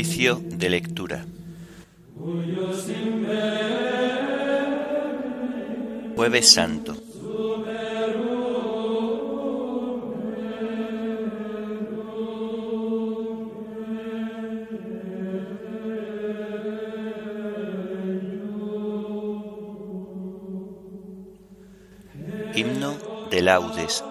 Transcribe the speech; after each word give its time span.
De 0.00 0.70
lectura. 0.70 1.26
Jueves 6.16 6.48
Santo. 6.48 6.96
Himno 22.54 22.96
de 23.30 23.42
laudes. 23.42 24.02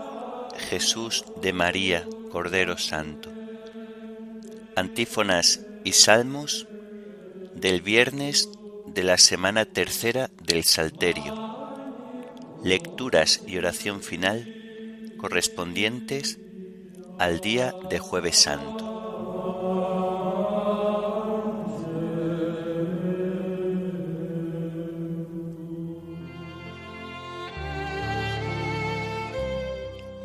Jesús 0.70 1.26
de 1.42 1.52
María, 1.52 2.06
Cordero 2.32 2.78
Santo. 2.78 3.32
Antífonas 4.76 5.62
y 5.84 5.94
salmos 5.94 6.68
del 7.54 7.82
viernes 7.82 8.50
de 8.86 9.04
la 9.04 9.18
semana 9.18 9.66
tercera 9.66 10.30
del 10.44 10.64
Salterio. 10.64 11.36
Lecturas 12.64 13.42
y 13.48 13.58
oración 13.58 14.02
final 14.02 15.16
correspondientes 15.18 16.40
al 17.18 17.40
día 17.40 17.74
de 17.90 18.00
jueves 18.00 18.38
santo. 18.38 18.90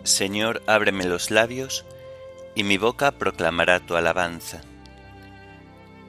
Señor, 0.04 0.62
ábreme 0.66 1.06
los 1.06 1.30
labios, 1.30 1.84
y 2.54 2.62
mi 2.62 2.78
boca 2.78 3.12
proclamará 3.12 3.80
tu 3.80 3.96
alabanza. 3.96 4.60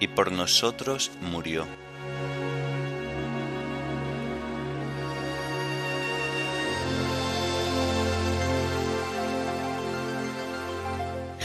y 0.00 0.08
por 0.08 0.32
nosotros 0.32 1.12
murió. 1.20 1.66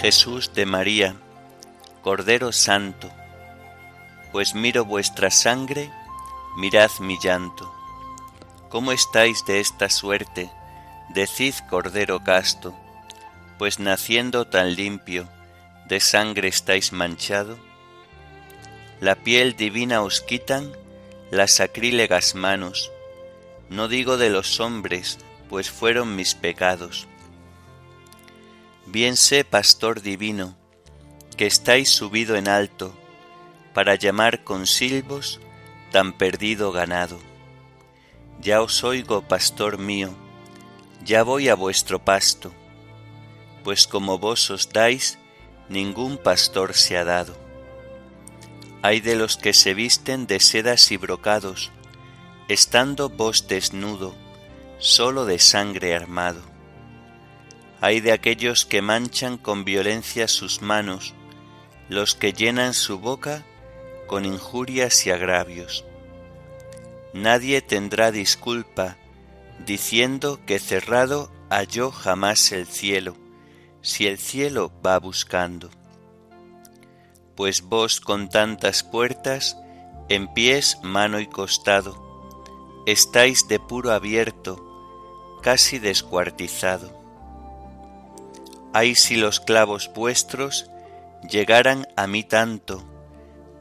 Jesús 0.02 0.52
de 0.54 0.66
María, 0.66 1.16
Cordero 2.02 2.52
Santo, 2.52 3.10
pues 4.32 4.54
miro 4.54 4.86
vuestra 4.86 5.32
sangre, 5.32 5.90
mirad 6.58 6.92
mi 7.00 7.18
llanto. 7.20 7.74
¿Cómo 8.70 8.92
estáis 8.92 9.44
de 9.46 9.60
esta 9.60 9.90
suerte? 9.90 10.52
Decid, 11.10 11.56
Cordero 11.70 12.24
casto, 12.24 12.76
pues 13.58 13.80
naciendo 13.80 14.46
tan 14.46 14.76
limpio, 14.76 15.28
de 15.88 16.00
sangre 16.00 16.50
estáis 16.50 16.92
manchado. 16.92 17.58
La 19.02 19.16
piel 19.16 19.58
divina 19.58 20.02
os 20.02 20.22
quitan 20.22 20.72
las 21.30 21.56
sacrílegas 21.56 22.34
manos, 22.34 22.92
no 23.70 23.90
digo 23.90 24.16
de 24.16 24.30
los 24.30 24.62
hombres, 24.62 25.18
pues 25.50 25.70
fueron 25.70 26.16
mis 26.16 26.34
pecados. 26.34 27.08
Bien 28.86 29.18
sé, 29.18 29.44
pastor 29.44 30.02
divino, 30.02 30.56
que 31.36 31.46
estáis 31.46 31.90
subido 31.90 32.38
en 32.38 32.48
alto, 32.48 32.96
para 33.74 33.96
llamar 33.96 34.46
con 34.46 34.66
silbos 34.66 35.42
tan 35.92 36.14
perdido 36.14 36.72
ganado. 36.72 37.20
Ya 38.40 38.62
os 38.62 38.84
oigo, 38.86 39.24
pastor 39.24 39.78
mío, 39.78 40.14
ya 41.04 41.24
voy 41.24 41.50
a 41.50 41.56
vuestro 41.56 42.00
pasto, 42.00 42.54
pues 43.66 43.88
como 43.88 44.20
vos 44.20 44.50
os 44.52 44.70
dais, 44.70 45.18
ningún 45.68 46.18
pastor 46.18 46.74
se 46.76 46.98
ha 46.98 47.04
dado. 47.04 47.45
Hay 48.86 49.02
de 49.02 49.16
los 49.16 49.36
que 49.36 49.54
se 49.54 49.74
visten 49.74 50.28
de 50.28 50.40
sedas 50.40 50.92
y 50.92 50.98
brocados, 50.98 51.72
estando 52.48 53.10
vos 53.10 53.48
desnudo, 53.48 54.14
solo 54.78 55.26
de 55.26 55.40
sangre 55.40 55.96
armado. 55.96 56.44
Hay 57.82 58.00
de 58.00 58.12
aquellos 58.12 58.64
que 58.64 58.84
manchan 58.84 59.40
con 59.40 59.66
violencia 59.66 60.28
sus 60.28 60.62
manos, 60.62 61.16
los 61.90 62.14
que 62.14 62.32
llenan 62.32 62.76
su 62.76 63.00
boca 63.00 63.44
con 64.06 64.24
injurias 64.24 65.08
y 65.08 65.10
agravios. 65.10 65.84
Nadie 67.12 67.64
tendrá 67.64 68.12
disculpa 68.12 68.98
diciendo 69.66 70.40
que 70.46 70.60
cerrado 70.60 71.32
halló 71.50 71.90
jamás 71.90 72.52
el 72.52 72.68
cielo, 72.68 73.18
si 73.82 74.06
el 74.06 74.20
cielo 74.20 74.72
va 74.86 75.00
buscando 75.00 75.72
pues 77.36 77.62
vos 77.64 78.00
con 78.00 78.30
tantas 78.30 78.84
puertas, 78.84 79.58
en 80.10 80.34
pies, 80.34 80.78
mano 80.84 81.20
y 81.20 81.28
costado, 81.28 82.04
estáis 82.86 83.48
de 83.48 83.60
puro 83.60 83.92
abierto, 83.92 84.62
casi 85.42 85.80
descuartizado. 85.80 86.94
Ay 88.74 88.96
si 88.96 89.16
los 89.16 89.40
clavos 89.40 89.92
vuestros 89.94 90.70
llegaran 91.30 91.88
a 91.96 92.08
mí 92.08 92.24
tanto, 92.24 92.84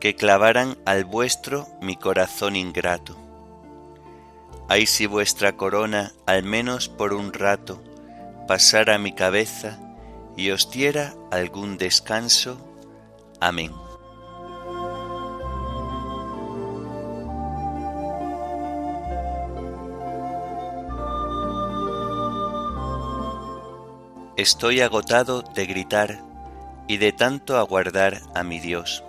que 0.00 0.14
clavaran 0.14 0.76
al 0.84 1.04
vuestro 1.04 1.66
mi 1.80 1.96
corazón 1.96 2.56
ingrato. 2.56 3.16
Ay 4.68 4.86
si 4.86 5.06
vuestra 5.06 5.56
corona, 5.56 6.12
al 6.26 6.42
menos 6.42 6.88
por 6.88 7.12
un 7.12 7.32
rato, 7.32 7.82
pasara 8.46 8.98
mi 8.98 9.12
cabeza 9.12 9.78
y 10.36 10.50
os 10.50 10.70
diera 10.70 11.14
algún 11.30 11.78
descanso 11.78 12.73
Amén. 13.40 13.72
Estoy 24.36 24.80
agotado 24.80 25.42
de 25.42 25.66
gritar 25.66 26.24
y 26.88 26.96
de 26.96 27.12
tanto 27.12 27.56
aguardar 27.56 28.20
a 28.34 28.42
mi 28.42 28.58
Dios. 28.58 29.04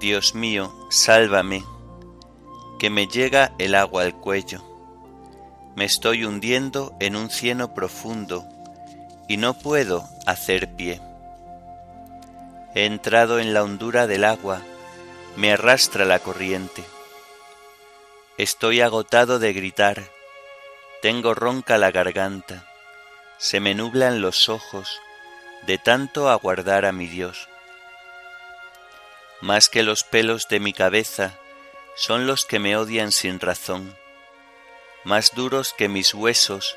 Dios 0.00 0.34
mío, 0.34 0.72
sálvame, 0.90 1.62
que 2.78 2.90
me 2.90 3.06
llega 3.06 3.52
el 3.58 3.74
agua 3.74 4.02
al 4.02 4.14
cuello. 4.14 4.62
Me 5.76 5.84
estoy 5.84 6.24
hundiendo 6.24 6.94
en 7.00 7.16
un 7.16 7.30
cieno 7.30 7.74
profundo 7.74 8.46
y 9.28 9.36
no 9.36 9.54
puedo 9.54 10.08
hacer 10.26 10.68
pie. 10.68 11.00
He 12.74 12.84
entrado 12.84 13.38
en 13.38 13.54
la 13.54 13.62
hondura 13.62 14.06
del 14.06 14.24
agua, 14.24 14.60
me 15.36 15.52
arrastra 15.52 16.04
la 16.04 16.18
corriente. 16.18 16.84
Estoy 18.38 18.80
agotado 18.80 19.38
de 19.38 19.52
gritar, 19.52 20.02
tengo 21.02 21.34
ronca 21.34 21.78
la 21.78 21.90
garganta, 21.90 22.66
se 23.38 23.60
me 23.60 23.74
nublan 23.74 24.20
los 24.20 24.48
ojos 24.48 25.00
de 25.66 25.78
tanto 25.78 26.28
aguardar 26.28 26.84
a 26.84 26.92
mi 26.92 27.06
Dios. 27.06 27.48
Más 29.40 29.68
que 29.68 29.82
los 29.82 30.04
pelos 30.04 30.48
de 30.48 30.60
mi 30.60 30.72
cabeza 30.72 31.38
son 31.96 32.26
los 32.26 32.44
que 32.44 32.58
me 32.58 32.76
odian 32.76 33.10
sin 33.10 33.40
razón, 33.40 33.96
más 35.04 35.34
duros 35.34 35.74
que 35.76 35.88
mis 35.88 36.14
huesos 36.14 36.76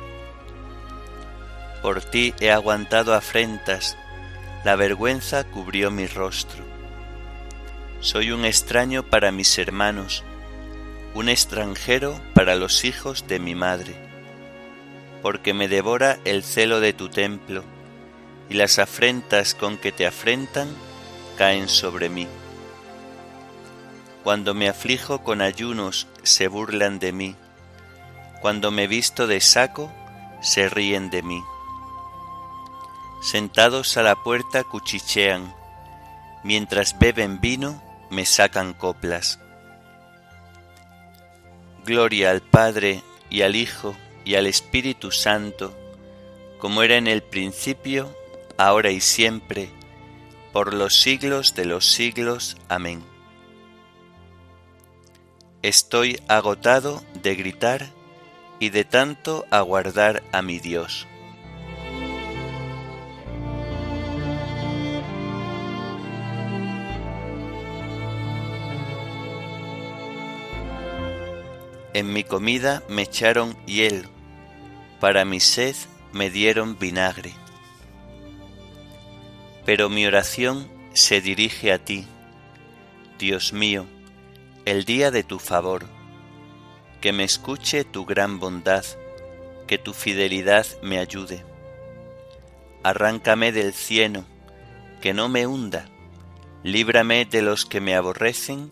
Por 1.81 2.03
ti 2.03 2.33
he 2.39 2.51
aguantado 2.51 3.15
afrentas 3.15 3.97
la 4.63 4.75
vergüenza 4.75 5.43
cubrió 5.43 5.89
mi 5.89 6.05
rostro. 6.05 6.63
Soy 7.99 8.31
un 8.31 8.45
extraño 8.45 9.01
para 9.01 9.31
mis 9.31 9.57
hermanos, 9.57 10.23
un 11.15 11.29
extranjero 11.29 12.21
para 12.35 12.55
los 12.55 12.85
hijos 12.85 13.25
de 13.27 13.39
mi 13.39 13.55
madre, 13.55 13.95
porque 15.23 15.55
me 15.55 15.67
devora 15.67 16.19
el 16.25 16.43
celo 16.43 16.79
de 16.79 16.93
tu 16.93 17.09
templo, 17.09 17.63
y 18.49 18.53
las 18.53 18.77
afrentas 18.77 19.55
con 19.55 19.77
que 19.77 19.91
te 19.91 20.05
afrentan 20.05 20.67
caen 21.37 21.67
sobre 21.67 22.09
mí. 22.09 22.27
Cuando 24.23 24.53
me 24.53 24.69
aflijo 24.69 25.23
con 25.23 25.41
ayunos 25.41 26.07
se 26.21 26.47
burlan 26.47 26.99
de 26.99 27.11
mí, 27.11 27.35
cuando 28.41 28.69
me 28.69 28.85
visto 28.85 29.25
de 29.25 29.41
saco 29.41 29.91
se 30.43 30.69
ríen 30.69 31.09
de 31.09 31.23
mí 31.23 31.41
sentados 33.21 33.97
a 33.97 34.03
la 34.03 34.15
puerta 34.15 34.63
cuchichean, 34.63 35.53
mientras 36.43 36.97
beben 36.97 37.39
vino 37.39 37.81
me 38.09 38.25
sacan 38.25 38.73
coplas. 38.73 39.39
Gloria 41.85 42.31
al 42.31 42.41
Padre 42.41 43.03
y 43.29 43.43
al 43.43 43.55
Hijo 43.55 43.95
y 44.25 44.35
al 44.35 44.47
Espíritu 44.47 45.11
Santo, 45.11 45.73
como 46.57 46.83
era 46.83 46.97
en 46.97 47.07
el 47.07 47.21
principio, 47.23 48.15
ahora 48.57 48.91
y 48.91 49.01
siempre, 49.01 49.69
por 50.51 50.73
los 50.73 50.99
siglos 50.99 51.55
de 51.55 51.65
los 51.65 51.85
siglos. 51.85 52.57
Amén. 52.69 53.03
Estoy 55.61 56.19
agotado 56.27 57.03
de 57.21 57.35
gritar 57.35 57.87
y 58.59 58.69
de 58.69 58.83
tanto 58.83 59.45
aguardar 59.51 60.23
a 60.31 60.41
mi 60.41 60.59
Dios. 60.59 61.07
En 71.93 72.13
mi 72.13 72.23
comida 72.23 72.83
me 72.87 73.01
echaron 73.01 73.53
hiel, 73.65 74.07
para 75.01 75.25
mi 75.25 75.41
sed 75.41 75.75
me 76.13 76.29
dieron 76.29 76.79
vinagre. 76.79 77.33
Pero 79.65 79.89
mi 79.89 80.05
oración 80.05 80.69
se 80.93 81.19
dirige 81.19 81.73
a 81.73 81.83
ti, 81.83 82.07
Dios 83.19 83.51
mío, 83.51 83.87
el 84.63 84.85
día 84.85 85.11
de 85.11 85.23
tu 85.23 85.37
favor, 85.37 85.85
que 87.01 87.11
me 87.11 87.25
escuche 87.25 87.83
tu 87.83 88.05
gran 88.05 88.39
bondad, 88.39 88.85
que 89.67 89.77
tu 89.77 89.93
fidelidad 89.93 90.65
me 90.81 90.97
ayude. 90.97 91.43
Arráncame 92.83 93.51
del 93.51 93.73
cieno, 93.73 94.23
que 95.01 95.13
no 95.13 95.27
me 95.27 95.45
hunda, 95.45 95.89
líbrame 96.63 97.25
de 97.25 97.41
los 97.41 97.65
que 97.65 97.81
me 97.81 97.95
aborrecen 97.95 98.71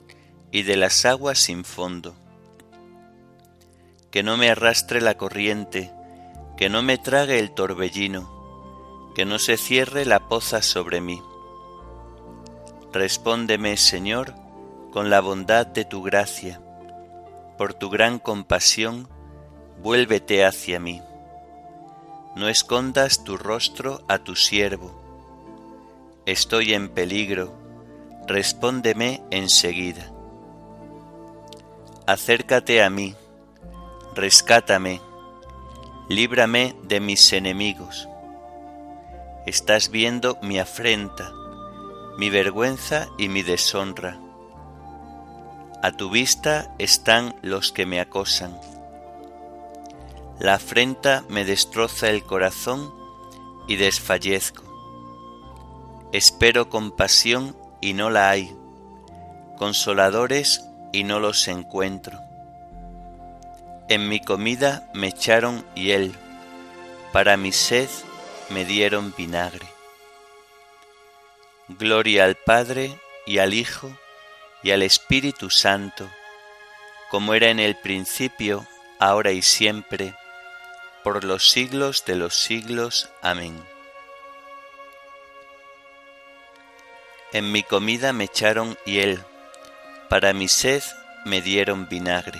y 0.54 0.62
de 0.62 0.78
las 0.78 1.04
aguas 1.04 1.38
sin 1.38 1.66
fondo 1.66 2.16
que 4.12 4.24
no 4.24 4.38
me 4.38 4.50
arrastre 4.50 5.02
la 5.02 5.16
corriente, 5.16 5.92
que 6.58 6.70
no 6.70 6.82
me 6.82 6.98
trague 6.98 7.40
el 7.40 7.52
torbellino, 7.52 9.12
que 9.16 9.26
no 9.26 9.38
se 9.40 9.58
cierre 9.58 10.06
la 10.06 10.28
poza 10.28 10.62
sobre 10.62 11.00
mí. 11.00 11.22
Respóndeme, 12.92 13.78
Señor, 13.78 14.34
con 14.92 15.10
la 15.10 15.22
bondad 15.22 15.68
de 15.68 15.86
tu 15.86 16.02
gracia, 16.02 16.60
por 17.58 17.76
tu 17.76 17.90
gran 17.90 18.18
compasión, 18.18 19.08
vuélvete 19.84 20.44
hacia 20.44 20.80
mí. 20.80 21.02
No 22.36 22.48
escondas 22.48 23.24
tu 23.24 23.38
rostro 23.38 24.02
a 24.08 24.20
tu 24.20 24.36
siervo. 24.36 25.00
Estoy 26.26 26.74
en 26.74 26.90
peligro, 26.90 27.54
respóndeme 28.28 29.22
enseguida. 29.30 30.12
Acércate 32.08 32.82
a 32.82 32.90
mí 32.90 33.16
rescátame, 34.20 35.02
líbrame 36.10 36.76
de 36.84 37.00
mis 37.00 37.32
enemigos. 37.34 38.08
Estás 39.46 39.90
viendo 39.90 40.38
mi 40.42 40.60
afrenta, 40.60 41.32
mi 42.18 42.30
vergüenza 42.30 43.08
y 43.18 43.30
mi 43.30 43.42
deshonra. 43.42 44.20
A 45.82 45.92
tu 45.94 46.10
vista 46.10 46.74
están 46.78 47.36
los 47.42 47.72
que 47.72 47.86
me 47.86 48.02
acosan. 48.02 48.60
La 50.40 50.56
afrenta 50.56 51.24
me 51.30 51.46
destroza 51.46 52.10
el 52.10 52.24
corazón 52.24 52.94
y 53.68 53.78
desfallezco. 53.78 54.64
Espero 56.12 56.70
compasión 56.70 57.56
y 57.82 57.94
no 57.94 58.10
la 58.10 58.30
hay. 58.30 58.56
consoladores 59.58 60.64
y 60.94 61.04
no 61.04 61.20
los 61.20 61.48
encuentro. 61.50 62.29
En 63.90 64.08
mi 64.08 64.20
comida 64.20 64.88
me 64.94 65.08
echaron 65.08 65.66
hiel, 65.74 66.14
para 67.12 67.38
mi 67.38 67.52
sed 67.52 67.90
me 68.50 68.64
dieron 68.64 69.16
vinagre. 69.18 69.66
Gloria 71.70 72.26
al 72.26 72.36
Padre 72.36 73.00
y 73.26 73.40
al 73.40 73.56
Hijo 73.56 73.92
y 74.62 74.70
al 74.70 74.84
Espíritu 74.84 75.50
Santo, 75.50 76.08
como 77.10 77.34
era 77.34 77.50
en 77.50 77.60
el 77.60 77.76
principio, 77.78 78.68
ahora 79.00 79.32
y 79.32 79.42
siempre, 79.42 80.14
por 81.04 81.24
los 81.24 81.50
siglos 81.50 82.06
de 82.06 82.16
los 82.16 82.36
siglos. 82.36 83.10
Amén. 83.24 83.60
En 87.34 87.52
mi 87.52 87.64
comida 87.64 88.14
me 88.14 88.26
echaron 88.26 88.78
hiel, 88.86 89.24
para 90.10 90.32
mi 90.34 90.48
sed 90.48 90.84
me 91.26 91.42
dieron 91.42 91.90
vinagre. 91.90 92.40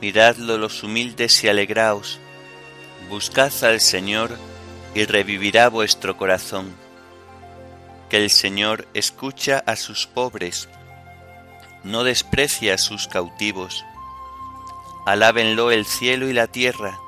Miradlo 0.00 0.58
los 0.58 0.82
humildes 0.82 1.42
y 1.42 1.48
alegraos, 1.48 2.18
buscad 3.08 3.50
al 3.64 3.80
Señor 3.80 4.36
y 4.94 5.06
revivirá 5.06 5.70
vuestro 5.70 6.18
corazón. 6.18 6.74
Que 8.10 8.18
el 8.18 8.28
Señor 8.28 8.86
escucha 8.92 9.64
a 9.66 9.74
sus 9.74 10.06
pobres, 10.06 10.68
no 11.82 12.04
desprecia 12.04 12.74
a 12.74 12.78
sus 12.78 13.08
cautivos. 13.08 13.86
Alábenlo 15.06 15.70
el 15.70 15.86
cielo 15.86 16.28
y 16.28 16.34
la 16.34 16.46
tierra, 16.46 16.98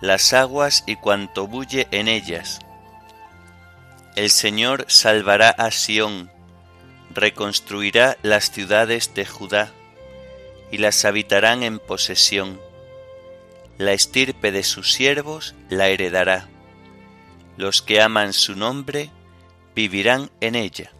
las 0.00 0.32
aguas 0.32 0.84
y 0.86 0.94
cuanto 0.94 1.48
bulle 1.48 1.88
en 1.90 2.06
ellas. 2.06 2.60
El 4.14 4.30
Señor 4.30 4.84
salvará 4.86 5.50
a 5.50 5.72
Sión, 5.72 6.30
reconstruirá 7.12 8.16
las 8.22 8.52
ciudades 8.52 9.12
de 9.14 9.26
Judá 9.26 9.72
y 10.70 10.78
las 10.78 11.04
habitarán 11.04 11.62
en 11.62 11.78
posesión. 11.78 12.60
La 13.78 13.92
estirpe 13.92 14.52
de 14.52 14.62
sus 14.62 14.92
siervos 14.92 15.54
la 15.68 15.88
heredará. 15.88 16.48
Los 17.56 17.82
que 17.82 18.00
aman 18.00 18.32
su 18.32 18.56
nombre 18.56 19.10
vivirán 19.74 20.30
en 20.40 20.54
ella. 20.54 20.90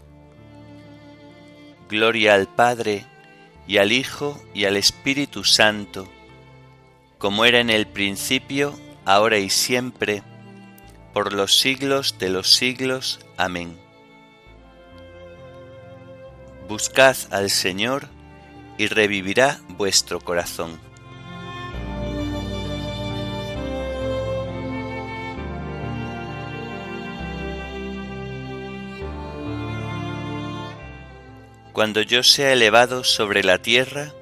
Gloria 1.89 2.35
al 2.35 2.49
Padre, 2.49 3.07
y 3.67 3.79
al 3.79 3.93
Hijo, 3.93 4.41
y 4.55 4.65
al 4.65 4.77
Espíritu 4.77 5.45
Santo, 5.45 6.09
como 7.19 7.45
era 7.45 7.61
en 7.61 7.71
el 7.71 7.87
principio, 7.87 8.79
ahora 9.05 9.39
y 9.39 9.51
siempre, 9.51 10.23
por 11.13 11.33
los 11.33 11.59
siglos 11.59 12.19
de 12.19 12.29
los 12.29 12.55
siglos. 12.55 13.21
Amén. 13.37 13.79
Buscad 16.69 17.17
al 17.31 17.51
Señor, 17.51 18.09
y 18.79 18.87
revivirá 18.87 19.61
vuestro 19.69 20.21
corazón. 20.21 20.79
Cuando 31.73 32.01
yo 32.01 32.23
sea 32.23 32.53
elevado 32.53 33.05
sobre 33.05 33.45
la 33.45 33.59
tierra, 33.59 34.13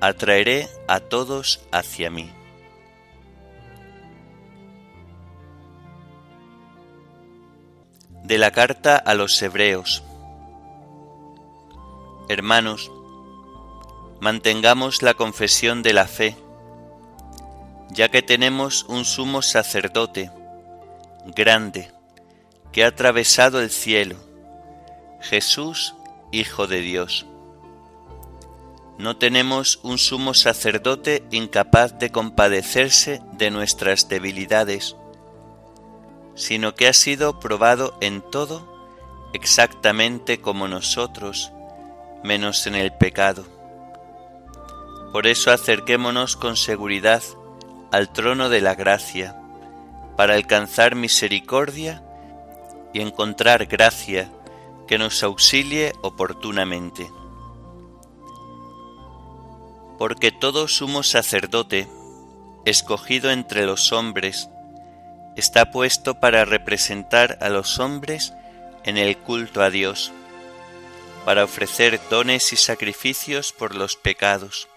atraeré 0.00 0.68
a 0.86 1.00
todos 1.00 1.60
hacia 1.72 2.08
mí. 2.08 2.30
De 8.22 8.38
la 8.38 8.52
carta 8.52 8.96
a 8.96 9.14
los 9.14 9.40
Hebreos 9.42 10.04
Hermanos, 12.28 12.92
mantengamos 14.20 15.02
la 15.02 15.14
confesión 15.14 15.82
de 15.82 15.92
la 15.92 16.06
fe, 16.06 16.36
ya 17.90 18.08
que 18.08 18.22
tenemos 18.22 18.84
un 18.84 19.04
sumo 19.04 19.42
sacerdote 19.42 20.30
grande 21.36 21.90
que 22.72 22.84
ha 22.84 22.88
atravesado 22.88 23.60
el 23.60 23.70
cielo, 23.70 24.16
Jesús, 25.20 25.94
Hijo 26.30 26.66
de 26.66 26.80
Dios. 26.80 27.24
No 28.98 29.16
tenemos 29.16 29.80
un 29.82 29.96
sumo 29.96 30.34
sacerdote 30.34 31.24
incapaz 31.30 31.98
de 31.98 32.10
compadecerse 32.10 33.22
de 33.32 33.50
nuestras 33.50 34.10
debilidades, 34.10 34.94
sino 36.34 36.74
que 36.74 36.86
ha 36.86 36.92
sido 36.92 37.40
probado 37.40 37.96
en 38.02 38.20
todo 38.20 38.68
exactamente 39.32 40.42
como 40.42 40.68
nosotros, 40.68 41.50
menos 42.22 42.66
en 42.66 42.74
el 42.74 42.92
pecado 42.92 43.57
por 45.12 45.26
eso 45.26 45.50
acerquémonos 45.50 46.36
con 46.36 46.56
seguridad 46.56 47.22
al 47.90 48.12
trono 48.12 48.48
de 48.48 48.60
la 48.60 48.74
gracia, 48.74 49.40
para 50.16 50.34
alcanzar 50.34 50.94
misericordia 50.94 52.02
y 52.92 53.00
encontrar 53.00 53.66
gracia 53.66 54.30
que 54.86 54.98
nos 54.98 55.22
auxilie 55.22 55.92
oportunamente. 56.02 57.10
Porque 59.98 60.30
todo 60.30 60.68
sumo 60.68 61.02
sacerdote, 61.02 61.88
escogido 62.66 63.30
entre 63.30 63.64
los 63.64 63.92
hombres, 63.92 64.50
está 65.36 65.70
puesto 65.70 66.20
para 66.20 66.44
representar 66.44 67.38
a 67.40 67.48
los 67.48 67.78
hombres 67.78 68.34
en 68.84 68.98
el 68.98 69.16
culto 69.16 69.62
a 69.62 69.70
Dios, 69.70 70.12
para 71.24 71.44
ofrecer 71.44 72.00
dones 72.10 72.52
y 72.52 72.56
sacrificios 72.56 73.52
por 73.52 73.74
los 73.74 73.96
pecados 73.96 74.68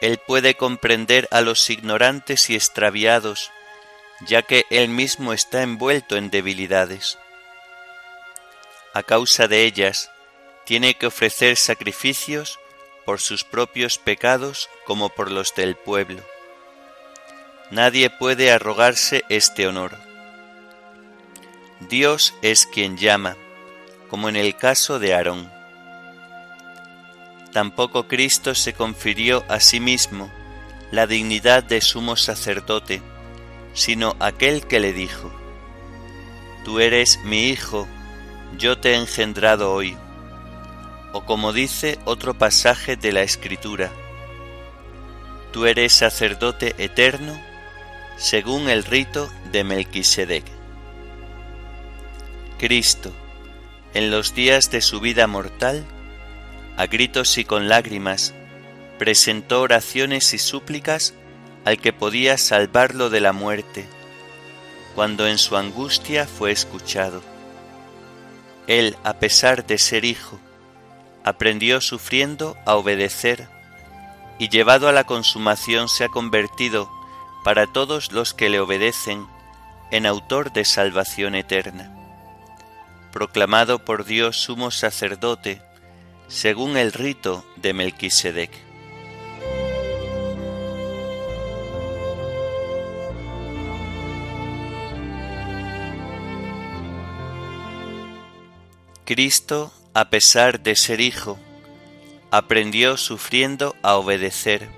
él 0.00 0.18
puede 0.18 0.54
comprender 0.54 1.26
a 1.30 1.40
los 1.40 1.70
ignorantes 1.70 2.50
y 2.50 2.54
extraviados, 2.54 3.50
ya 4.20 4.42
que 4.42 4.66
Él 4.70 4.88
mismo 4.88 5.32
está 5.32 5.62
envuelto 5.62 6.16
en 6.16 6.30
debilidades. 6.30 7.18
A 8.92 9.02
causa 9.02 9.48
de 9.48 9.64
ellas, 9.64 10.10
tiene 10.64 10.94
que 10.94 11.06
ofrecer 11.06 11.56
sacrificios 11.56 12.58
por 13.04 13.20
sus 13.20 13.44
propios 13.44 13.98
pecados 13.98 14.68
como 14.84 15.10
por 15.10 15.30
los 15.30 15.54
del 15.54 15.76
pueblo. 15.76 16.22
Nadie 17.70 18.10
puede 18.10 18.50
arrogarse 18.50 19.24
este 19.28 19.66
honor. 19.66 19.96
Dios 21.80 22.34
es 22.42 22.66
quien 22.66 22.96
llama, 22.96 23.36
como 24.10 24.28
en 24.28 24.36
el 24.36 24.56
caso 24.56 24.98
de 24.98 25.14
Aarón 25.14 25.55
tampoco 27.56 28.06
Cristo 28.06 28.54
se 28.54 28.74
confirió 28.74 29.42
a 29.48 29.60
sí 29.60 29.80
mismo 29.80 30.30
la 30.90 31.06
dignidad 31.06 31.64
de 31.64 31.80
sumo 31.80 32.14
sacerdote, 32.14 33.00
sino 33.72 34.14
aquel 34.20 34.66
que 34.66 34.78
le 34.78 34.92
dijo, 34.92 35.32
Tú 36.66 36.80
eres 36.80 37.18
mi 37.24 37.48
Hijo, 37.48 37.88
yo 38.58 38.76
te 38.76 38.92
he 38.92 38.96
engendrado 38.96 39.72
hoy. 39.72 39.96
O 41.14 41.24
como 41.24 41.54
dice 41.54 41.98
otro 42.04 42.34
pasaje 42.34 42.96
de 42.96 43.12
la 43.12 43.22
Escritura, 43.22 43.90
Tú 45.50 45.64
eres 45.64 45.94
sacerdote 45.94 46.74
eterno 46.76 47.40
según 48.18 48.68
el 48.68 48.84
rito 48.84 49.30
de 49.50 49.64
Melquisedec. 49.64 50.44
Cristo, 52.58 53.12
en 53.94 54.10
los 54.10 54.34
días 54.34 54.70
de 54.70 54.82
su 54.82 55.00
vida 55.00 55.26
mortal, 55.26 55.86
a 56.76 56.86
gritos 56.86 57.38
y 57.38 57.44
con 57.44 57.68
lágrimas, 57.68 58.34
presentó 58.98 59.62
oraciones 59.62 60.32
y 60.34 60.38
súplicas 60.38 61.14
al 61.64 61.78
que 61.78 61.92
podía 61.92 62.38
salvarlo 62.38 63.10
de 63.10 63.20
la 63.20 63.32
muerte, 63.32 63.88
cuando 64.94 65.26
en 65.26 65.38
su 65.38 65.56
angustia 65.56 66.26
fue 66.26 66.52
escuchado. 66.52 67.22
Él, 68.66 68.96
a 69.04 69.14
pesar 69.14 69.66
de 69.66 69.78
ser 69.78 70.04
hijo, 70.04 70.38
aprendió 71.24 71.80
sufriendo 71.80 72.56
a 72.64 72.76
obedecer 72.76 73.48
y 74.38 74.48
llevado 74.48 74.88
a 74.88 74.92
la 74.92 75.04
consumación 75.04 75.88
se 75.88 76.04
ha 76.04 76.08
convertido 76.08 76.90
para 77.44 77.66
todos 77.66 78.12
los 78.12 78.34
que 78.34 78.48
le 78.48 78.60
obedecen 78.60 79.26
en 79.90 80.06
autor 80.06 80.52
de 80.52 80.64
salvación 80.64 81.34
eterna. 81.34 81.92
Proclamado 83.12 83.84
por 83.84 84.04
Dios 84.04 84.36
sumo 84.36 84.70
sacerdote, 84.70 85.62
según 86.28 86.76
el 86.76 86.92
rito 86.92 87.44
de 87.56 87.72
Melquisedec. 87.72 88.50
Cristo, 99.04 99.72
a 99.94 100.10
pesar 100.10 100.60
de 100.60 100.74
ser 100.74 101.00
hijo, 101.00 101.38
aprendió 102.32 102.96
sufriendo 102.96 103.76
a 103.82 103.94
obedecer 103.94 104.68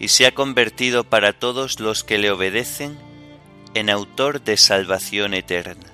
y 0.00 0.08
se 0.08 0.26
ha 0.26 0.34
convertido 0.34 1.04
para 1.04 1.34
todos 1.34 1.80
los 1.80 2.02
que 2.02 2.16
le 2.16 2.30
obedecen 2.30 2.98
en 3.74 3.90
autor 3.90 4.42
de 4.42 4.56
salvación 4.56 5.34
eterna. 5.34 5.92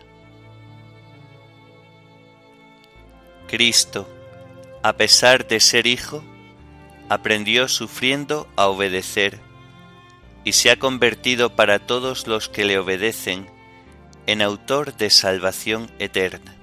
Cristo, 3.48 4.08
a 4.82 4.94
pesar 4.94 5.46
de 5.46 5.60
ser 5.60 5.86
hijo, 5.86 6.24
aprendió 7.08 7.68
sufriendo 7.68 8.48
a 8.56 8.68
obedecer 8.68 9.40
y 10.44 10.52
se 10.52 10.70
ha 10.70 10.78
convertido 10.78 11.54
para 11.54 11.78
todos 11.80 12.26
los 12.26 12.48
que 12.48 12.64
le 12.64 12.78
obedecen 12.78 13.46
en 14.26 14.42
autor 14.42 14.96
de 14.96 15.10
salvación 15.10 15.90
eterna. 15.98 16.56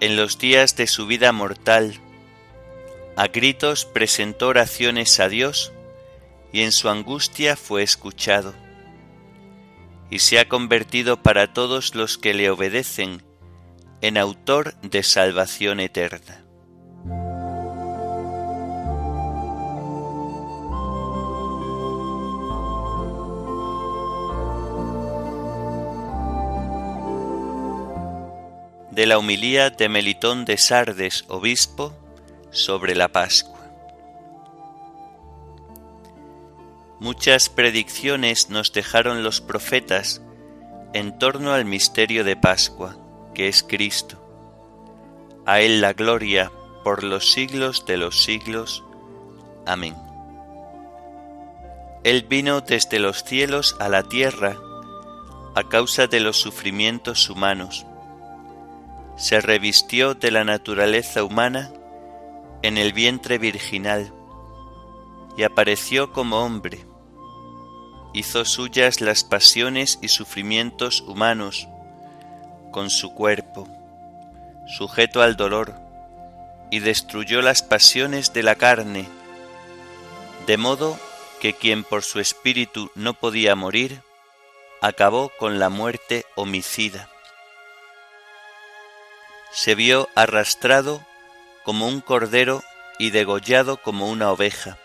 En 0.00 0.16
los 0.16 0.38
días 0.38 0.76
de 0.76 0.86
su 0.86 1.06
vida 1.06 1.32
mortal, 1.32 2.00
a 3.16 3.28
gritos 3.28 3.84
presentó 3.84 4.48
oraciones 4.48 5.20
a 5.20 5.28
Dios 5.28 5.72
y 6.52 6.62
en 6.62 6.72
su 6.72 6.88
angustia 6.88 7.56
fue 7.56 7.82
escuchado, 7.82 8.54
y 10.10 10.20
se 10.20 10.38
ha 10.38 10.48
convertido 10.48 11.22
para 11.22 11.52
todos 11.52 11.94
los 11.94 12.16
que 12.16 12.32
le 12.32 12.48
obedecen 12.48 13.25
en 14.00 14.18
autor 14.18 14.74
de 14.82 15.02
salvación 15.02 15.80
eterna. 15.80 16.42
De 28.90 29.06
la 29.06 29.18
humilía 29.18 29.70
de 29.70 29.88
Melitón 29.88 30.44
de 30.44 30.56
Sardes, 30.56 31.24
obispo, 31.28 31.92
sobre 32.50 32.94
la 32.94 33.08
Pascua. 33.08 33.56
Muchas 36.98 37.50
predicciones 37.50 38.48
nos 38.48 38.72
dejaron 38.72 39.22
los 39.22 39.42
profetas 39.42 40.22
en 40.94 41.18
torno 41.18 41.52
al 41.52 41.66
misterio 41.66 42.24
de 42.24 42.36
Pascua 42.36 42.96
que 43.36 43.48
es 43.48 43.62
Cristo. 43.62 44.16
A 45.44 45.60
Él 45.60 45.82
la 45.82 45.92
gloria 45.92 46.50
por 46.82 47.04
los 47.04 47.32
siglos 47.32 47.84
de 47.84 47.98
los 47.98 48.22
siglos. 48.22 48.82
Amén. 49.66 49.94
Él 52.02 52.22
vino 52.22 52.62
desde 52.62 52.98
los 52.98 53.24
cielos 53.24 53.76
a 53.78 53.90
la 53.90 54.04
tierra 54.04 54.56
a 55.54 55.68
causa 55.68 56.06
de 56.06 56.20
los 56.20 56.38
sufrimientos 56.38 57.28
humanos. 57.28 57.84
Se 59.18 59.42
revistió 59.42 60.14
de 60.14 60.30
la 60.30 60.44
naturaleza 60.44 61.22
humana 61.22 61.70
en 62.62 62.78
el 62.78 62.94
vientre 62.94 63.36
virginal 63.36 64.14
y 65.36 65.42
apareció 65.42 66.10
como 66.10 66.38
hombre. 66.38 66.86
Hizo 68.14 68.46
suyas 68.46 69.02
las 69.02 69.24
pasiones 69.24 69.98
y 70.00 70.08
sufrimientos 70.08 71.02
humanos 71.02 71.68
con 72.76 72.90
su 72.90 73.14
cuerpo, 73.14 73.66
sujeto 74.66 75.22
al 75.22 75.34
dolor, 75.34 75.72
y 76.70 76.80
destruyó 76.80 77.40
las 77.40 77.62
pasiones 77.62 78.34
de 78.34 78.42
la 78.42 78.56
carne, 78.56 79.08
de 80.46 80.58
modo 80.58 81.00
que 81.40 81.54
quien 81.54 81.84
por 81.84 82.02
su 82.02 82.20
espíritu 82.20 82.90
no 82.94 83.14
podía 83.14 83.54
morir, 83.54 84.02
acabó 84.82 85.32
con 85.38 85.58
la 85.58 85.70
muerte 85.70 86.26
homicida. 86.34 87.08
Se 89.52 89.74
vio 89.74 90.10
arrastrado 90.14 91.00
como 91.64 91.88
un 91.88 92.02
cordero 92.02 92.62
y 92.98 93.08
degollado 93.08 93.78
como 93.78 94.10
una 94.10 94.30
oveja, 94.30 94.76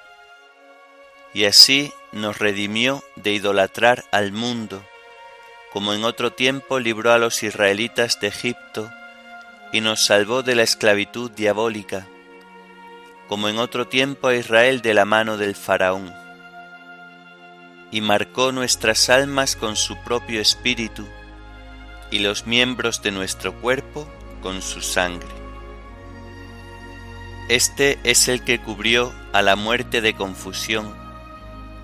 y 1.34 1.44
así 1.44 1.92
nos 2.14 2.40
redimió 2.40 3.04
de 3.18 3.34
idolatrar 3.34 4.06
al 4.12 4.32
mundo, 4.32 4.82
como 5.72 5.94
en 5.94 6.04
otro 6.04 6.34
tiempo 6.34 6.80
libró 6.80 7.14
a 7.14 7.18
los 7.18 7.44
israelitas 7.44 8.20
de 8.20 8.28
Egipto 8.28 8.92
y 9.72 9.80
nos 9.80 10.04
salvó 10.06 10.44
de 10.44 10.56
la 10.56 10.64
esclavitud 10.64 11.32
diabólica, 11.32 12.08
como 13.30 13.48
en 13.48 13.58
otro 13.58 13.88
tiempo 13.88 14.28
a 14.28 14.36
Israel 14.36 14.82
de 14.82 14.94
la 14.94 15.06
mano 15.06 15.38
del 15.38 15.56
faraón, 15.56 16.14
y 17.90 18.02
marcó 18.02 18.52
nuestras 18.52 19.10
almas 19.10 19.56
con 19.56 19.78
su 19.78 19.96
propio 20.04 20.42
espíritu 20.42 21.08
y 22.10 22.20
los 22.20 22.46
miembros 22.46 23.02
de 23.02 23.12
nuestro 23.12 23.54
cuerpo 23.62 24.10
con 24.42 24.62
su 24.62 24.82
sangre. 24.82 25.30
Este 27.48 27.98
es 28.04 28.28
el 28.28 28.44
que 28.44 28.60
cubrió 28.60 29.14
a 29.32 29.42
la 29.42 29.56
muerte 29.56 30.02
de 30.02 30.16
confusión 30.16 30.94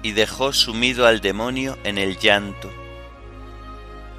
y 0.04 0.12
dejó 0.12 0.52
sumido 0.52 1.08
al 1.08 1.22
demonio 1.22 1.78
en 1.86 1.98
el 1.98 2.18
llanto 2.20 2.70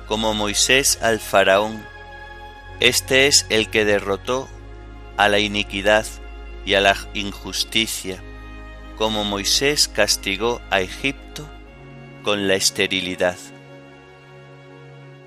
como 0.08 0.32
Moisés 0.32 0.98
al 1.02 1.20
faraón. 1.20 1.84
Este 2.80 3.26
es 3.26 3.46
el 3.50 3.68
que 3.68 3.84
derrotó 3.84 4.48
a 5.18 5.28
la 5.28 5.38
iniquidad 5.38 6.06
y 6.64 6.74
a 6.74 6.80
la 6.80 6.96
injusticia, 7.12 8.22
como 8.96 9.24
Moisés 9.24 9.86
castigó 9.88 10.60
a 10.70 10.80
Egipto 10.80 11.46
con 12.24 12.48
la 12.48 12.54
esterilidad. 12.54 13.36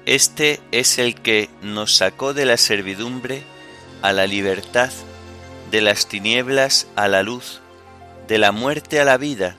Este 0.05 0.59
es 0.71 0.97
el 0.97 1.15
que 1.15 1.49
nos 1.61 1.95
sacó 1.95 2.33
de 2.33 2.45
la 2.45 2.57
servidumbre 2.57 3.43
a 4.01 4.13
la 4.13 4.25
libertad, 4.25 4.91
de 5.69 5.81
las 5.81 6.07
tinieblas 6.07 6.87
a 6.95 7.07
la 7.07 7.21
luz, 7.21 7.61
de 8.27 8.39
la 8.39 8.51
muerte 8.51 8.99
a 8.99 9.05
la 9.05 9.17
vida, 9.17 9.57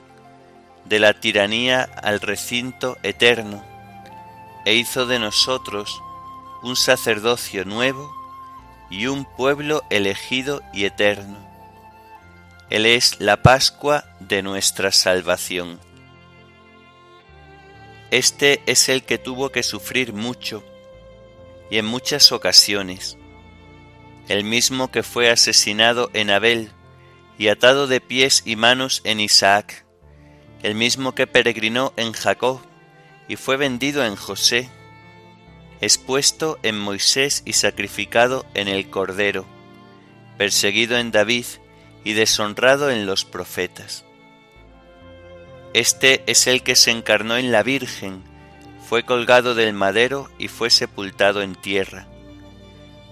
de 0.83 0.99
la 0.99 1.13
tiranía 1.13 1.83
al 1.83 2.19
recinto 2.19 2.97
eterno 3.03 3.72
e 4.65 4.75
hizo 4.75 5.05
de 5.05 5.19
nosotros 5.19 6.01
un 6.61 6.75
sacerdocio 6.75 7.65
nuevo 7.65 8.13
y 8.89 9.07
un 9.07 9.25
pueblo 9.25 9.83
elegido 9.89 10.61
y 10.73 10.85
eterno. 10.85 11.37
Él 12.69 12.85
es 12.85 13.19
la 13.19 13.41
Pascua 13.41 14.05
de 14.19 14.41
nuestra 14.41 14.91
salvación. 14.91 15.79
Este 18.11 18.61
es 18.65 18.89
el 18.89 19.03
que 19.03 19.17
tuvo 19.17 19.49
que 19.49 19.63
sufrir 19.63 20.13
mucho 20.13 20.63
y 21.69 21.77
en 21.77 21.85
muchas 21.85 22.31
ocasiones, 22.31 23.17
el 24.27 24.43
mismo 24.43 24.91
que 24.91 25.03
fue 25.03 25.29
asesinado 25.29 26.09
en 26.13 26.29
Abel 26.29 26.71
y 27.37 27.47
atado 27.47 27.87
de 27.87 27.99
pies 27.99 28.43
y 28.45 28.55
manos 28.55 29.01
en 29.03 29.19
Isaac, 29.19 29.85
el 30.61 30.75
mismo 30.75 31.15
que 31.15 31.27
peregrinó 31.27 31.93
en 31.97 32.13
Jacob 32.13 32.61
y 33.33 33.35
fue 33.35 33.57
vendido 33.57 34.05
en 34.05 34.15
José, 34.15 34.69
expuesto 35.81 36.59
en 36.61 36.77
Moisés 36.77 37.41
y 37.47 37.53
sacrificado 37.53 38.45
en 38.53 38.67
el 38.67 38.91
Cordero, 38.91 39.47
perseguido 40.37 40.99
en 40.99 41.09
David 41.09 41.45
y 42.03 42.13
deshonrado 42.13 42.91
en 42.91 43.07
los 43.07 43.25
profetas. 43.25 44.05
Este 45.73 46.21
es 46.27 46.45
el 46.45 46.61
que 46.61 46.75
se 46.75 46.91
encarnó 46.91 47.35
en 47.35 47.51
la 47.51 47.63
Virgen, 47.63 48.21
fue 48.87 49.03
colgado 49.03 49.55
del 49.55 49.73
madero 49.73 50.29
y 50.37 50.47
fue 50.47 50.69
sepultado 50.69 51.41
en 51.41 51.55
tierra, 51.55 52.05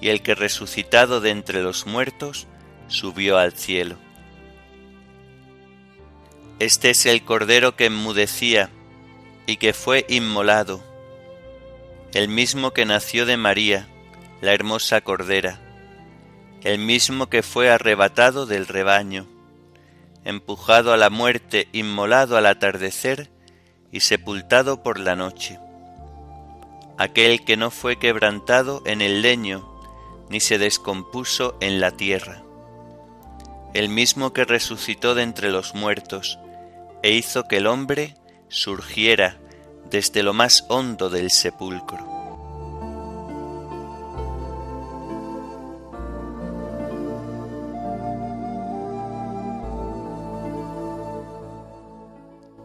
y 0.01 0.09
el 0.09 0.21
que 0.21 0.35
resucitado 0.35 1.19
de 1.19 1.31
entre 1.31 1.63
los 1.63 1.87
muertos 1.87 2.45
subió 2.89 3.39
al 3.39 3.53
cielo. 3.53 3.95
Este 6.59 6.91
es 6.91 7.07
el 7.07 7.25
Cordero 7.25 7.75
que 7.75 7.85
enmudecía, 7.85 8.69
y 9.45 9.57
que 9.57 9.73
fue 9.73 10.05
inmolado, 10.09 10.81
el 12.13 12.27
mismo 12.27 12.71
que 12.71 12.85
nació 12.85 13.25
de 13.25 13.37
María, 13.37 13.87
la 14.41 14.53
hermosa 14.53 15.01
Cordera, 15.01 15.59
el 16.63 16.77
mismo 16.77 17.27
que 17.27 17.41
fue 17.41 17.69
arrebatado 17.69 18.45
del 18.45 18.67
rebaño, 18.67 19.27
empujado 20.25 20.93
a 20.93 20.97
la 20.97 21.09
muerte, 21.09 21.67
inmolado 21.71 22.37
al 22.37 22.45
atardecer 22.45 23.31
y 23.91 24.01
sepultado 24.01 24.83
por 24.83 24.99
la 24.99 25.15
noche, 25.15 25.59
aquel 26.97 27.43
que 27.43 27.57
no 27.57 27.71
fue 27.71 27.97
quebrantado 27.97 28.83
en 28.85 29.01
el 29.01 29.21
leño, 29.21 29.67
ni 30.29 30.39
se 30.39 30.57
descompuso 30.57 31.57
en 31.61 31.81
la 31.81 31.91
tierra, 31.91 32.43
el 33.73 33.89
mismo 33.89 34.33
que 34.33 34.45
resucitó 34.45 35.15
de 35.15 35.23
entre 35.23 35.49
los 35.49 35.75
muertos 35.75 36.39
e 37.03 37.11
hizo 37.11 37.47
que 37.47 37.57
el 37.57 37.67
hombre 37.67 38.15
surgiera 38.51 39.37
desde 39.89 40.23
lo 40.23 40.33
más 40.33 40.65
hondo 40.67 41.09
del 41.09 41.31
sepulcro. 41.31 42.05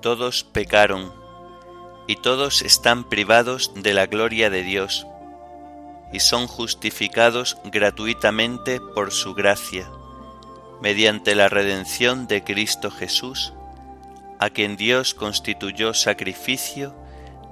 Todos 0.02 0.44
pecaron 0.44 1.12
y 2.06 2.16
todos 2.16 2.62
están 2.62 3.08
privados 3.08 3.72
de 3.74 3.94
la 3.94 4.06
gloria 4.06 4.50
de 4.50 4.62
Dios 4.62 5.06
y 6.12 6.20
son 6.20 6.46
justificados 6.46 7.58
gratuitamente 7.64 8.80
por 8.80 9.12
su 9.12 9.34
gracia, 9.34 9.90
mediante 10.80 11.34
la 11.34 11.48
redención 11.48 12.26
de 12.26 12.44
Cristo 12.44 12.90
Jesús, 12.90 13.52
a 14.38 14.50
quien 14.50 14.76
Dios 14.76 15.14
constituyó 15.14 15.94
sacrificio 15.94 16.94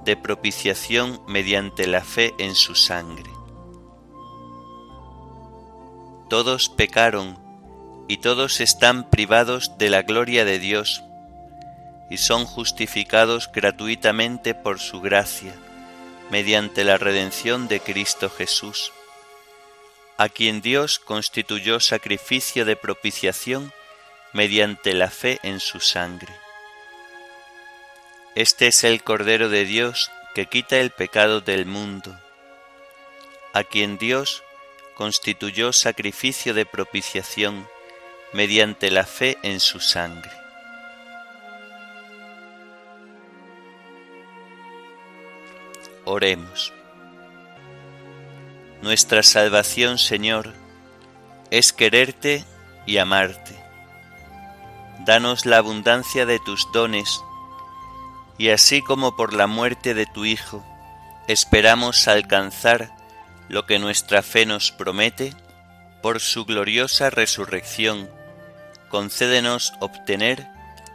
de 0.03 0.15
propiciación 0.15 1.21
mediante 1.27 1.87
la 1.87 2.01
fe 2.01 2.33
en 2.37 2.55
su 2.55 2.75
sangre. 2.75 3.31
Todos 6.29 6.69
pecaron 6.69 7.37
y 8.07 8.17
todos 8.17 8.61
están 8.61 9.09
privados 9.09 9.77
de 9.77 9.89
la 9.89 10.03
gloria 10.03 10.45
de 10.45 10.59
Dios 10.59 11.03
y 12.09 12.17
son 12.17 12.45
justificados 12.45 13.51
gratuitamente 13.51 14.53
por 14.53 14.79
su 14.79 15.01
gracia, 15.01 15.53
mediante 16.29 16.83
la 16.83 16.97
redención 16.97 17.67
de 17.67 17.79
Cristo 17.79 18.29
Jesús, 18.29 18.91
a 20.17 20.29
quien 20.29 20.61
Dios 20.61 20.99
constituyó 20.99 21.79
sacrificio 21.79 22.63
de 22.63 22.75
propiciación 22.75 23.71
mediante 24.33 24.93
la 24.93 25.09
fe 25.09 25.39
en 25.43 25.59
su 25.59 25.79
sangre. 25.79 26.44
Este 28.35 28.67
es 28.67 28.83
el 28.83 29.01
Cordero 29.01 29.47
de 29.47 29.63
Dios 29.63 30.11
que 30.33 30.47
quita 30.47 30.77
el 30.79 30.91
pecado 30.91 31.39
del 31.39 31.65
mundo, 31.65 32.13
a 33.53 33.63
quien 33.63 33.97
Dios 33.97 34.43
constituyó 34.95 35.71
sacrificio 35.71 36.53
de 36.53 36.65
propiciación 36.65 37.65
mediante 38.33 38.91
la 38.91 39.05
fe 39.05 39.37
en 39.41 39.61
su 39.61 39.79
sangre. 39.79 40.31
Oremos. 46.03 46.73
Nuestra 48.81 49.23
salvación, 49.23 49.97
Señor, 49.97 50.53
es 51.51 51.71
quererte 51.71 52.43
y 52.85 52.97
amarte. 52.97 53.55
Danos 55.05 55.45
la 55.45 55.59
abundancia 55.59 56.25
de 56.25 56.39
tus 56.39 56.69
dones 56.73 57.23
y 58.37 58.49
así 58.49 58.81
como 58.81 59.15
por 59.15 59.33
la 59.33 59.47
muerte 59.47 59.93
de 59.93 60.05
tu 60.05 60.25
Hijo 60.25 60.63
esperamos 61.27 62.07
alcanzar 62.07 62.95
lo 63.47 63.65
que 63.65 63.79
nuestra 63.79 64.21
fe 64.21 64.45
nos 64.45 64.71
promete, 64.71 65.33
por 66.01 66.19
su 66.19 66.45
gloriosa 66.45 67.09
resurrección, 67.09 68.09
concédenos 68.89 69.73
obtener 69.79 70.47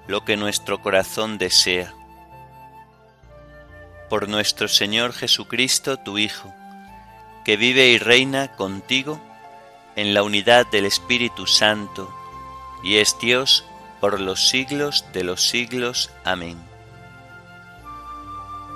lo 0.07 0.25
que 0.25 0.37
nuestro 0.37 0.81
corazón 0.81 1.37
desea. 1.39 1.93
Por 4.09 4.29
nuestro 4.29 4.69
Señor 4.69 5.13
Jesucristo, 5.13 5.97
tu 5.97 6.19
Hijo, 6.19 6.55
que 7.45 7.57
vive 7.57 7.89
y 7.89 7.99
reina 7.99 8.55
contigo 8.55 9.21
en 9.97 10.15
la 10.15 10.23
unidad 10.23 10.67
del 10.67 10.85
Espíritu 10.85 11.47
Santo, 11.47 12.13
y 12.85 12.99
es 12.99 13.17
Dios 13.21 13.65
por 14.01 14.21
los 14.21 14.49
siglos 14.49 15.05
de 15.13 15.25
los 15.25 15.43
siglos. 15.43 16.11
Amén. 16.25 16.70